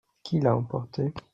[0.23, 1.13] Qui l'a emporté?